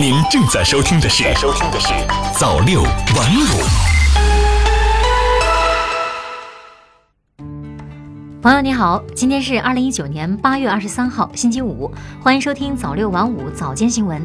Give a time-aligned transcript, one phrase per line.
[0.00, 1.88] 您正在收听的是《收听的是
[2.38, 2.92] 早六晚
[3.34, 3.42] 五》。
[8.40, 11.90] 朋友你好，今天是二零一九年八月二十三号，星期五，
[12.22, 14.24] 欢迎收听早六晚五早间新闻。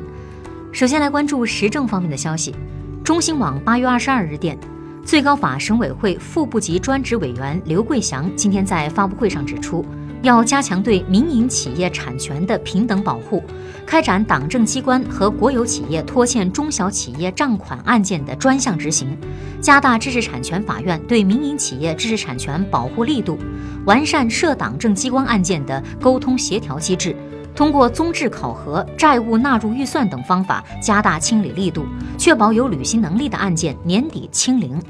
[0.71, 2.55] 首先来关注时政方面的消息。
[3.03, 4.55] 中新网八月二十二日电，
[5.03, 9.83] 最高法审委会副部级专职委员刘桂祥今天在发布会上指出。
[10.23, 13.43] 要加强对民营企业产权的平等保护，
[13.85, 19.17] 开展党政机关和国有企业拖欠中小企业账款案件的专项执行，
[19.59, 23.37] 加大知识产权法院对民营企业知识产权保护力度，
[23.85, 27.13] 完善涉党政机关案件的沟通协调机制，
[27.53, 31.85] 通过综治考核、债务纳入预算等方法加大清理力度，
[32.17, 34.81] 确保有履行能力的案件年底清零。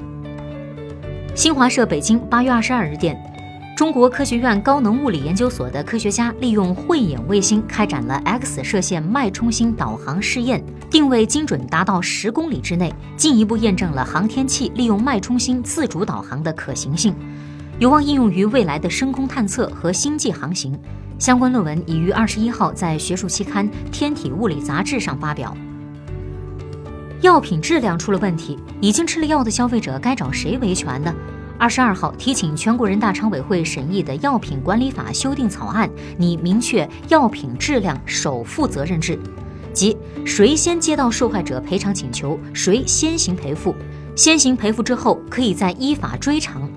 [1.34, 3.33] 新华社北京八月二十二日电。
[3.76, 17.12] 中国科学院高能物理研究所的科学家利用慧眼卫星开展了 X 射线脉冲星导航试验，定位精准达到十公里之内，进一步验证了航天器利用脉冲星自主导航的可行性，
[17.80, 20.78] 有望应用于未来的深空探测和星际航行。
[21.18, 25.52] 相关论文已于二十一号在学术期刊《天体物理杂志》上发表。
[27.22, 31.12] 药品质量出了问题，已经吃了药的消费者该找谁维权呢？
[31.56, 35.88] 二十二号提请全国人大常委会审议的《药品管理法》修订草案
[36.18, 39.18] 拟明确药品质量首负责任制，
[39.72, 39.96] 即
[40.26, 43.74] 谁先接到受害者赔偿请求，谁先行赔付，
[44.16, 46.68] 先行赔付之后可以再依法追偿。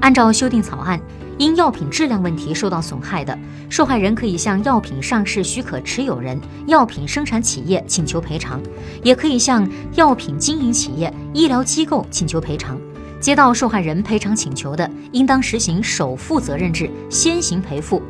[0.00, 0.98] 按照修订草案，
[1.38, 3.38] 因药品质量问题受到损害的
[3.68, 8.60] 受害人可以向药品上市许可持有人、药品生产企业请求赔偿，
[9.02, 12.78] 也可以向药品经营企业、医疗机构请求赔偿。
[13.24, 18.02] 接到受害人赔偿请求的，应当实行首负责任制，先行赔付。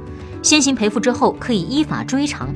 [0.43, 2.53] 先行赔付之后，可以依法追偿。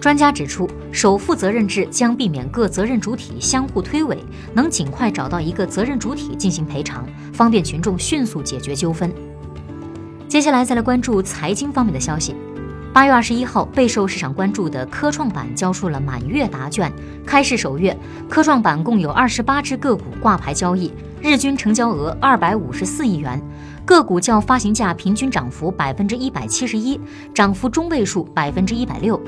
[0.00, 4.16] 专家指出，首负责任制将避免各责任主体相互推诿，
[4.54, 9.12] 能尽快找到一个责任主体进行赔偿，方便群众迅速解决纠纷。
[10.28, 12.32] 接下来再来关注财经方面的消息。
[12.92, 16.92] 八月二十一号，备受市场关注的科创板交出了满月答卷。
[17.26, 20.92] 开市首月，科创板共有二十八只个股挂牌交易。
[21.20, 23.40] 日均成交额二百五十四亿元，
[23.84, 26.98] 个股较发行价平均涨幅百分之一百七十一，
[27.34, 29.20] 涨幅中位数百分之一百六。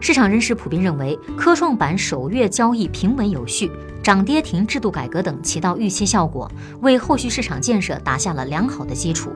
[0.00, 3.70] 市场人士普遍认为，科创板首月交易平稳有序，
[4.02, 6.50] 涨跌停制度改革等起到预期效果，
[6.80, 9.30] 为后续市场建设打下了良好的基础。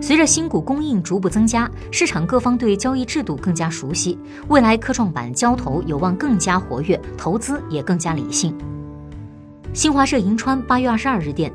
[0.00, 8.56] 随着新股供应逐步增加，市场各方对交易制度更加熟悉，未来科创板交投有望更加活跃，投资也更加理性。
[9.74, 11.52] 新华社银川八月二十二日电，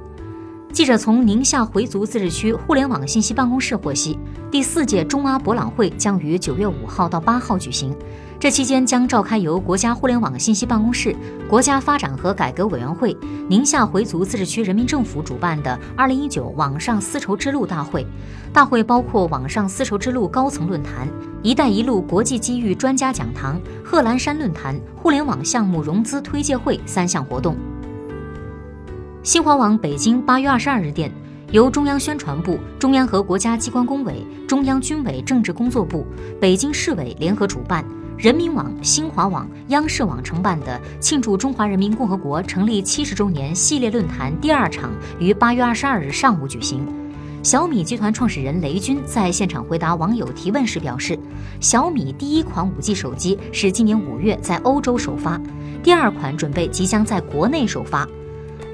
[0.71, 4.17] 记者从宁夏回族自治区互联网信息办公室获悉，
[4.51, 7.93] 第四届中阿博览会将于九月五号到八号举行。
[8.39, 11.15] 这期间将召开由国家互联网信息办公室、
[11.49, 13.17] 国家发展和改革委员会、
[13.49, 18.05] 宁夏回族自治区人民政府主办的二零一九网上丝绸之路大会。
[18.53, 21.07] 大会包括网上丝绸之路高层论坛、
[21.41, 27.57] 一带一路国际机遇专家讲堂、贺兰山论坛、互联网项目融资推介会三项活动。
[29.23, 31.09] 新华网北京八月二十二日电，
[31.51, 36.05] 由中央宣传部、中央和国家机关工委、中央军委政治工作部、
[36.41, 37.85] 北京市委联合主办，
[38.17, 46.85] 人民网、新华网、央视网承办的庆祝中华人民共和国成立七十周年系列论坛第二场于八月二十二日上午举行。
[47.41, 51.17] 小米集团创始人雷军在现场回答网友提问时表示，
[51.61, 55.39] 小米第一款五 G 手机是今年五月在欧洲首发，
[55.81, 58.05] 第二款准备即将在国内首发。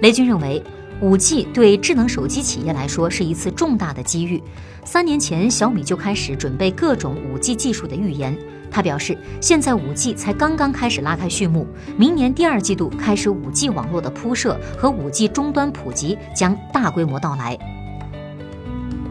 [0.02, 0.64] 雷军认为，
[1.02, 4.42] 五 G 对智能手机企业来说是一次重大的机遇。
[4.86, 8.38] 三年前，小米就开始准备各种五 G 技术的预言。
[8.72, 11.66] 他表示，现在五 G 才刚刚开始拉开序幕，
[11.98, 17.58] 明年第二季度开始，五 G 网络的铺设和五 G 终端普及将大规模到来。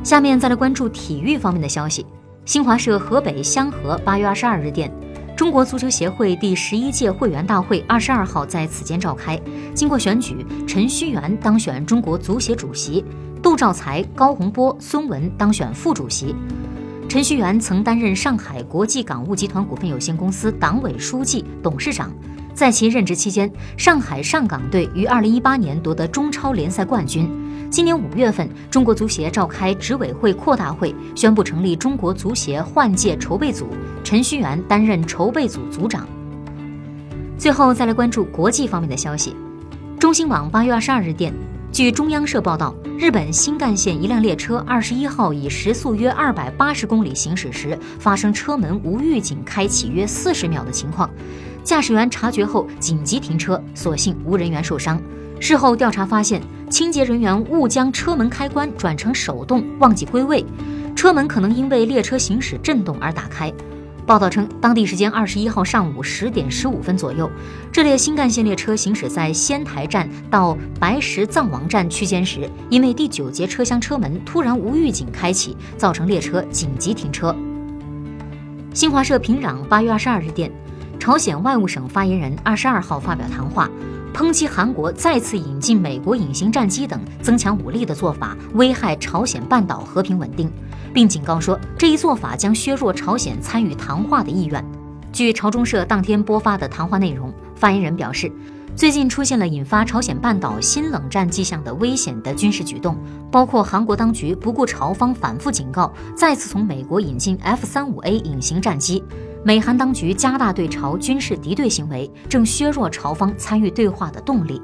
[0.05, 2.07] 下面再来关注体育方面的消息。
[2.45, 4.91] 新华社河北香河八月二十二日电。
[5.39, 9.41] 中国足球协会第十一届会员大会二十二号在此间召开。
[9.73, 13.05] 经过选举，陈戌源当选中国足协主席，
[13.41, 16.35] 杜兆才、高洪波、孙文当选副主席。
[17.09, 22.13] 陈戌源曾担任上海国际港务集团股份有限公司党委书记、董事长。
[22.53, 27.31] 在其任职期间，上海上港队于二零一八年夺得中超联赛冠军。
[27.71, 33.67] 今年五月份，中国足协召开执委会扩大会，宣布成立中国足协换届筹备组，
[34.03, 36.09] 陈戌源担任筹备组组长。
[37.37, 39.37] 最后再来关注国际方面的消息。
[40.01, 41.31] 中新网八月二十二日电，
[41.71, 51.09] 据中央社报道，日本新干线一辆列车二十一号以时速约二百八十公里行驶时，发生车门无预警开启约四十秒的情况。
[51.63, 55.01] 驾驶员察觉后紧急停车，所幸无人员受伤。
[55.41, 60.45] 事后调查发现，清洁人员误将车门开关转成手动，忘记归位，
[60.97, 63.53] 车门可能因为列车行驶震动而打开。
[64.05, 67.31] 报道称，当地时间二十一号上午十点十五分左右，
[67.71, 77.37] 这列新干线列车行驶在仙台站到白石藏王站区间时，因为第九节车厢车门突然无预警开启，造成列车紧急停车。
[78.73, 80.51] 新华社平壤八月二十二日电，
[80.99, 83.71] 朝鲜外务省发言人二十二号发表谈话，
[84.13, 90.51] 抨击韩国再次引进美国隐形战机等增强武力的做法，危害朝鲜半岛和平稳定。
[90.93, 94.65] 并警告说，这一做法将削弱朝鲜参与谈话的意愿。
[95.13, 98.31] 据朝中社当天播发的谈话内容，发言人表示，
[98.75, 102.97] 最近出现了引发朝鲜半岛新冷战迹象的危险的军事举动，
[103.31, 109.03] 包括韩国当局不顾朝方反复警告，再次从美国引进 F 三五 A 隐形战机；
[109.45, 114.61] 美韩当局加大对朝军事敌对行为，正削弱朝方参与对话的动力。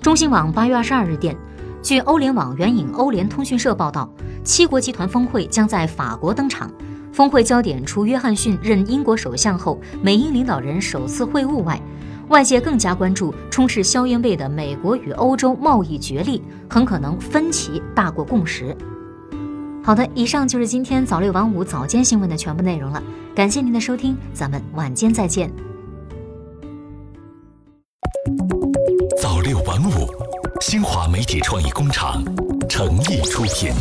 [0.00, 1.36] 中新网八月二十二日电，
[1.82, 4.08] 据欧联网援引欧联通讯社报道。
[4.44, 6.72] 七国集团峰会将在法国登场，
[7.12, 11.78] 峰会焦点除约翰逊任英国首相后美英领导人首次会晤外，
[12.28, 18.74] 外界更加关注充斥硝烟味的美国与欧洲贸易角力，很可能分歧大过共识。
[19.82, 23.02] 好的，以上就是今天早六晚五早间新闻的全部内容了，
[23.34, 25.50] 感谢您的收听，咱们晚间再见。
[29.20, 30.06] 早六晚五，
[30.60, 32.22] 新华媒体创意工厂
[32.68, 33.72] 诚意出品。